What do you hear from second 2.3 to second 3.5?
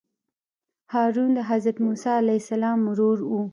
السلام ورور وو.